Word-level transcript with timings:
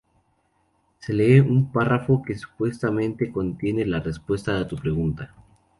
Se 0.97 1.13
lee 1.13 1.41
un 1.41 1.71
párrafo 1.71 2.23
que 2.23 2.33
supuestamente 2.35 3.31
contiene 3.31 3.85
la 3.85 3.99
respuesta 3.99 4.57
a 4.57 4.67
tu 4.67 4.75
pregunta. 4.75 5.31